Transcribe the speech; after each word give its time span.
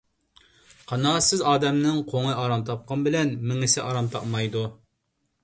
قانائەتسىز 0.91 1.43
ئادەمنىڭ 1.51 1.99
قوڭى 2.13 2.33
ئارام 2.39 2.65
تاپقىنى 2.71 3.07
بىلەن 3.09 3.35
مېڭىسى 3.53 3.83
ئارام 3.85 4.11
تاپالمايدۇ. 4.17 4.67